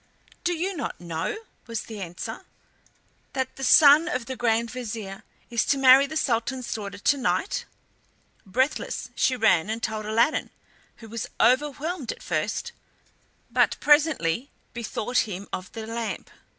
[0.43, 2.43] "Do you not know," was the answer,
[3.33, 7.65] "that the son of the Grand Vizier is to marry the Sultan's daughter tonight?"
[8.43, 10.49] Breathless she ran and told Aladdin,
[11.05, 12.71] who was overwhelmed at first,
[13.51, 16.31] but presently bethought him of the lamp.